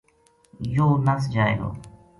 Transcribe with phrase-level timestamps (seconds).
[0.73, 1.69] یوہ نس جائے گو‘‘